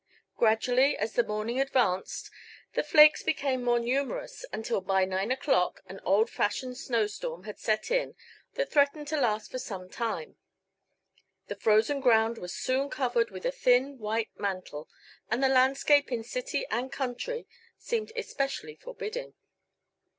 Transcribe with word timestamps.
Gradually, 0.35 0.97
as 0.97 1.13
the 1.13 1.23
morning 1.23 1.61
advanced, 1.61 2.31
the 2.73 2.81
flakes 2.81 3.21
became 3.21 3.63
more 3.63 3.77
numerous, 3.79 4.43
until 4.51 4.81
by 4.81 5.05
nine 5.05 5.29
o'clock 5.29 5.83
an 5.85 5.99
old 6.03 6.27
fashioned 6.27 6.79
snowstorm 6.79 7.43
had 7.43 7.59
set 7.59 7.91
in 7.91 8.15
that 8.55 8.71
threatened 8.71 9.07
to 9.09 9.17
last 9.21 9.51
for 9.51 9.59
some 9.59 9.89
time. 9.91 10.37
The 11.49 11.55
frozen 11.55 11.99
ground 11.99 12.39
was 12.39 12.55
soon 12.55 12.89
covered 12.89 13.29
with 13.29 13.45
a 13.45 13.51
thin 13.51 13.99
white 13.99 14.31
mantle 14.35 14.89
and 15.29 15.43
the 15.43 15.49
landscape 15.49 16.11
in 16.11 16.23
city 16.23 16.65
and 16.71 16.91
country 16.91 17.45
seemed 17.77 18.11
especially 18.15 18.77
forbidding. 18.77 19.35